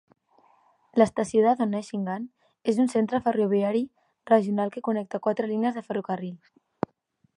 L'estació 1.01 1.43
de 1.47 1.51
Donaueschingen 1.59 2.25
és 2.73 2.81
un 2.85 2.89
centre 2.93 3.21
ferroviari 3.27 3.83
regional 4.33 4.73
que 4.77 4.85
connecta 4.89 5.23
quatre 5.29 5.51
línies 5.53 5.79
de 5.79 5.85
ferrocarril. 5.91 6.35